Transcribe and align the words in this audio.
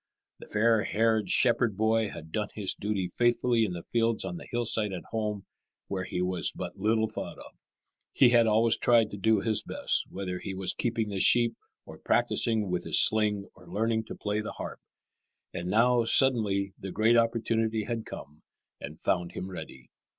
The 0.39 0.47
fair 0.47 0.81
haired 0.83 1.29
shepherd 1.29 1.77
boy 1.77 2.09
had 2.09 2.31
done 2.31 2.47
his 2.55 2.73
duty 2.73 3.07
faithfully 3.07 3.65
in 3.65 3.73
the 3.73 3.83
fields 3.83 4.25
on 4.25 4.37
the 4.37 4.47
hillside 4.49 4.91
at 4.93 5.03
home, 5.11 5.45
where 5.89 6.05
he 6.05 6.23
was 6.23 6.51
but 6.51 6.75
little 6.75 7.07
thought 7.07 7.37
of. 7.37 7.51
He 8.11 8.29
had 8.29 8.47
always 8.47 8.75
tried 8.77 9.11
to 9.11 9.17
do 9.17 9.41
his 9.41 9.61
best, 9.61 10.07
whether 10.09 10.39
he 10.39 10.55
was 10.55 10.73
keeping 10.73 11.09
the 11.09 11.19
sheep 11.19 11.55
or 11.85 11.99
practising 11.99 12.67
with 12.71 12.83
his 12.83 12.99
sling 12.99 13.47
or 13.53 13.67
learning 13.69 14.05
to 14.05 14.15
play 14.15 14.41
the 14.41 14.53
harp. 14.53 14.79
And 15.53 15.69
now, 15.69 16.05
suddenly, 16.05 16.73
the 16.79 16.91
great 16.91 17.15
opportunity 17.15 17.83
had 17.83 18.03
come 18.03 18.41
and 18.79 18.99
found 18.99 19.33
him 19.33 19.51
ready. 19.51 19.91